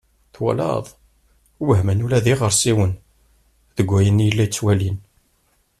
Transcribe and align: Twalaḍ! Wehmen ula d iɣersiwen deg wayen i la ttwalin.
Twalaḍ! 0.33 0.85
Wehmen 1.67 2.03
ula 2.05 2.19
d 2.25 2.27
iɣersiwen 2.33 2.91
deg 3.77 3.87
wayen 3.91 4.25
i 4.27 4.29
la 4.31 4.45
ttwalin. 4.47 4.97